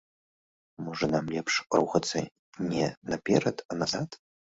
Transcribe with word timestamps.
Можа, 0.85 1.09
нам 1.15 1.25
лепш 1.33 1.53
рухацца 1.79 2.17
не 2.71 2.87
наперад, 3.11 3.63
а 3.69 3.79
назад? 3.83 4.19